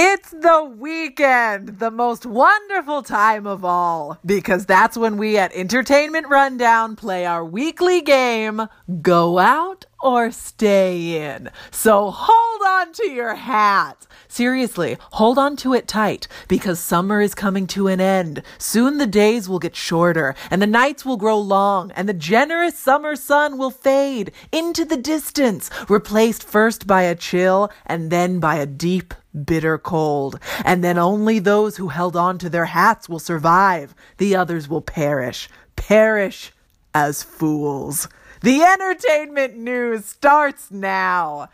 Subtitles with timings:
[0.00, 6.28] It's the weekend, the most wonderful time of all, because that's when we at Entertainment
[6.28, 8.68] Rundown play our weekly game,
[9.02, 11.50] Go Out or Stay In.
[11.72, 14.06] So hold on to your hat.
[14.28, 18.44] Seriously, hold on to it tight, because summer is coming to an end.
[18.56, 22.78] Soon the days will get shorter, and the nights will grow long, and the generous
[22.78, 28.58] summer sun will fade into the distance, replaced first by a chill and then by
[28.58, 29.12] a deep
[29.46, 33.94] bitter cold, and then only those who held on to their hats will survive.
[34.18, 36.52] The others will perish, perish
[36.94, 38.08] as fools.
[38.42, 41.48] The entertainment news starts now.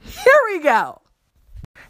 [0.00, 1.00] Here we go.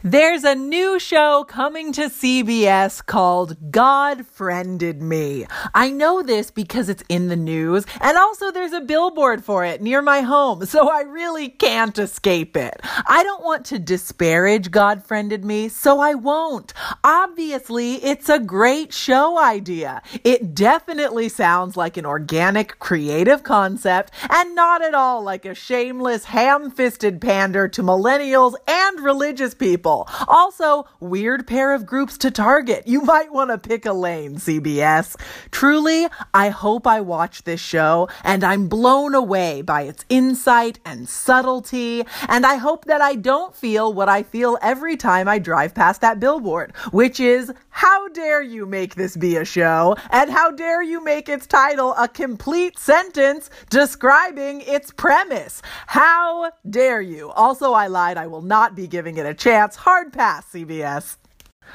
[0.08, 5.46] There's a new show coming to CBS called God Friended Me.
[5.74, 9.82] I know this because it's in the news, and also there's a billboard for it
[9.82, 12.80] near my home, so I really can't escape it.
[13.08, 16.72] I don't want to disparage God Friended Me, so I won't.
[17.02, 20.02] Obviously, it's a great show idea.
[20.22, 26.26] It definitely sounds like an organic, creative concept, and not at all like a shameless,
[26.26, 29.95] ham fisted pander to millennials and religious people.
[30.28, 32.86] Also, weird pair of groups to target.
[32.86, 35.16] You might want to pick a lane, CBS.
[35.50, 41.08] Truly, I hope I watch this show and I'm blown away by its insight and
[41.08, 42.04] subtlety.
[42.28, 46.00] And I hope that I don't feel what I feel every time I drive past
[46.00, 49.96] that billboard, which is how dare you make this be a show?
[50.08, 55.60] And how dare you make its title a complete sentence describing its premise?
[55.86, 57.28] How dare you?
[57.32, 58.16] Also, I lied.
[58.16, 59.76] I will not be giving it a chance.
[59.76, 61.18] Hard pass, CBS.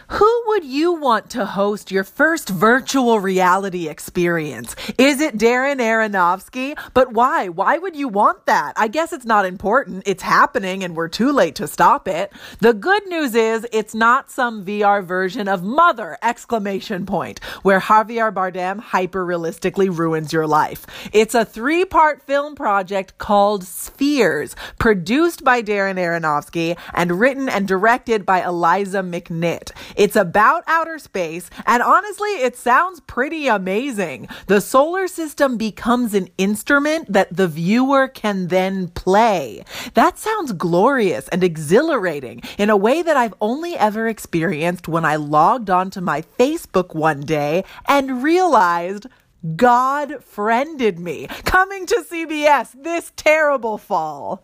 [0.09, 4.75] Who would you want to host your first virtual reality experience?
[4.97, 6.77] Is it Darren Aronofsky?
[6.93, 7.47] But why?
[7.47, 8.73] Why would you want that?
[8.75, 10.03] I guess it's not important.
[10.05, 12.33] It's happening and we're too late to stop it.
[12.59, 16.17] The good news is it's not some VR version of Mother!
[16.21, 20.85] exclamation point where Javier Bardem hyper realistically ruins your life.
[21.13, 27.67] It's a three part film project called Spheres, produced by Darren Aronofsky and written and
[27.67, 29.71] directed by Eliza McNitt.
[29.95, 34.27] It's about outer space, and honestly, it sounds pretty amazing.
[34.47, 39.63] The solar system becomes an instrument that the viewer can then play.
[39.93, 45.15] That sounds glorious and exhilarating in a way that I've only ever experienced when I
[45.15, 49.07] logged onto my Facebook one day and realized
[49.55, 54.43] God friended me, coming to CBS this terrible fall.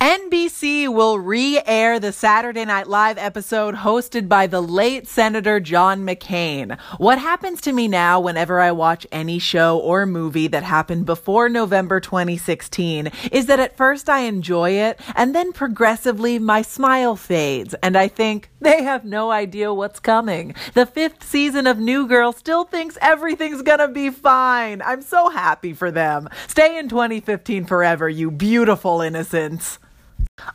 [0.00, 6.04] NBC will re air the Saturday Night Live episode hosted by the late Senator John
[6.04, 6.78] McCain.
[6.98, 11.48] What happens to me now whenever I watch any show or movie that happened before
[11.48, 17.74] November 2016 is that at first I enjoy it and then progressively my smile fades
[17.82, 20.54] and I think they have no idea what's coming.
[20.74, 24.82] The fifth season of New Girl still thinks everything's gonna be fine.
[24.82, 26.28] I'm so happy for them.
[26.48, 29.78] Stay in 2015 forever, you beautiful innocents.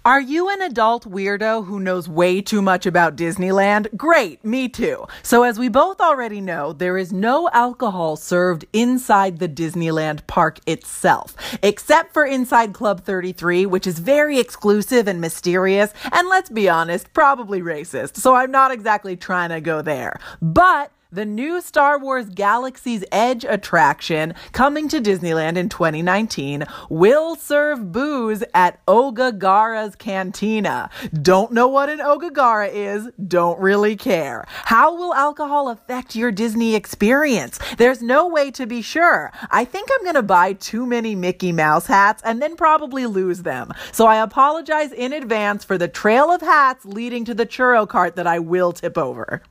[0.05, 3.95] Are you an adult weirdo who knows way too much about Disneyland?
[3.95, 5.05] Great, me too.
[5.23, 10.59] So, as we both already know, there is no alcohol served inside the Disneyland park
[10.67, 16.69] itself, except for inside Club 33, which is very exclusive and mysterious, and let's be
[16.69, 18.17] honest, probably racist.
[18.17, 20.19] So, I'm not exactly trying to go there.
[20.41, 27.91] But the new Star Wars Galaxy's Edge attraction coming to Disneyland in 2019 will serve
[27.91, 30.91] booze at Ogagara's Cantina.
[31.19, 34.45] Don't know what an Ogagara is, don't really care.
[34.47, 37.57] How will alcohol affect your Disney experience?
[37.79, 39.31] There's no way to be sure.
[39.49, 43.73] I think I'm gonna buy too many Mickey Mouse hats and then probably lose them.
[43.91, 48.15] So I apologize in advance for the trail of hats leading to the churro cart
[48.15, 49.41] that I will tip over.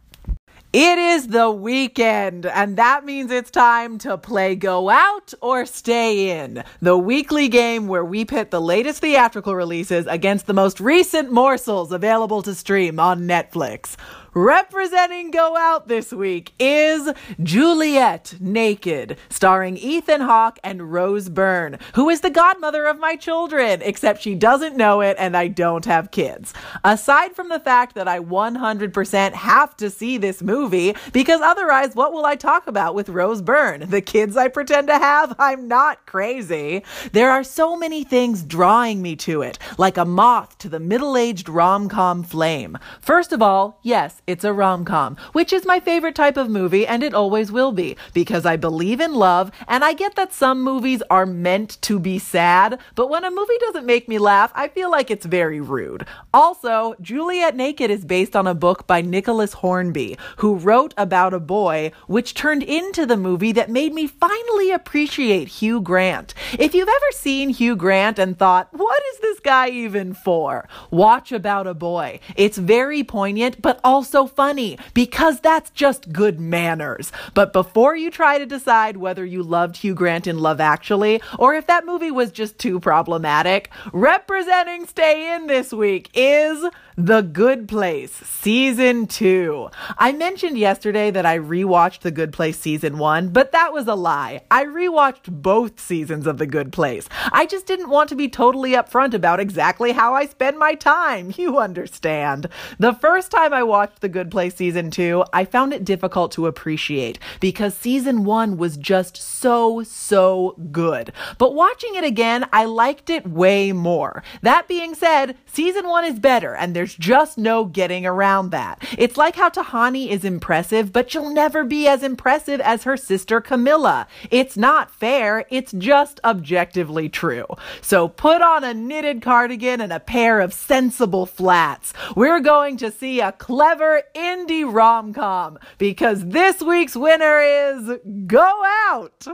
[0.71, 6.43] It is the weekend, and that means it's time to play Go Out or Stay
[6.43, 11.33] In, the weekly game where we pit the latest theatrical releases against the most recent
[11.33, 13.97] morsels available to stream on Netflix.
[14.35, 17.11] Representing Go Out this week is
[17.43, 23.81] Juliet Naked, starring Ethan Hawke and Rose Byrne, who is the godmother of my children,
[23.83, 26.53] except she doesn't know it and I don't have kids.
[26.85, 32.13] Aside from the fact that I 100% have to see this movie, because otherwise, what
[32.13, 33.89] will I talk about with Rose Byrne?
[33.89, 35.35] The kids I pretend to have?
[35.39, 36.85] I'm not crazy.
[37.13, 41.17] There are so many things drawing me to it, like a moth to the middle
[41.17, 42.77] aged rom com flame.
[43.01, 46.87] First of all, yes, it's a rom com, which is my favorite type of movie,
[46.87, 50.63] and it always will be, because I believe in love, and I get that some
[50.63, 54.69] movies are meant to be sad, but when a movie doesn't make me laugh, I
[54.69, 56.07] feel like it's very rude.
[56.33, 61.41] Also, Juliet Naked is based on a book by Nicholas Hornby, who wrote about a
[61.41, 66.35] boy, which turned into the movie that made me finally appreciate Hugh Grant.
[66.59, 70.69] If you've ever seen Hugh Grant and thought, what is this guy even for?
[70.91, 72.21] Watch About a Boy.
[72.37, 77.13] It's very poignant, but also funny because that's just good manners.
[77.35, 81.55] But before you try to decide whether you loved Hugh Grant in Love Actually or
[81.55, 86.65] if that movie was just too problematic, representing Stay In this week is
[86.97, 89.71] The Good Place, Season 2.
[89.99, 93.95] I mentioned yesterday that I rewatched The Good Place Season 1, but that was a
[93.95, 94.43] lie.
[94.51, 97.09] I rewatched both seasons of The Good Place.
[97.33, 101.33] I just didn't want to be totally upfront about exactly how I spend my time.
[101.37, 102.49] You understand.
[102.79, 106.47] The first time I watched The Good Place Season 2, I found it difficult to
[106.47, 111.13] appreciate because Season 1 was just so, so good.
[111.39, 114.23] But watching it again, I liked it way more.
[114.43, 118.83] That being said, Season 1 is better, and there's just no getting around that.
[118.97, 123.41] It's like how Tahani is impressive, but she'll never be as impressive as her sister
[123.41, 124.07] Kamilah.
[124.31, 127.47] It's not fair, it's just objectively true.
[127.81, 131.93] So put on a knitted cardigan and a pair of sensible flats.
[132.17, 138.63] We're going to see a clever indie rom com because this week's winner is Go
[138.91, 139.27] Out!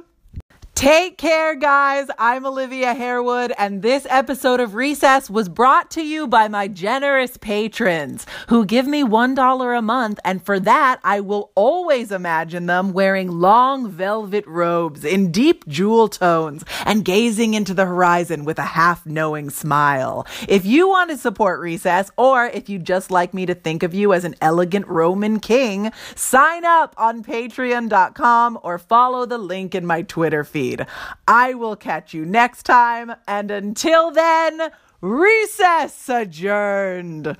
[0.85, 2.09] Take care, guys.
[2.19, 7.39] I'm Olivia Harewood, and this episode of Recess was brought to you by my generous
[7.39, 12.93] patrons who give me $1 a month, and for that, I will always imagine them
[12.93, 18.63] wearing long velvet robes in deep jewel tones and gazing into the horizon with a
[18.77, 20.27] half knowing smile.
[20.47, 23.95] If you want to support Recess, or if you just like me to think of
[23.95, 29.87] you as an elegant Roman king, sign up on patreon.com or follow the link in
[29.87, 30.74] my Twitter feed.
[31.29, 37.37] I will catch you next time, and until then, recess adjourned.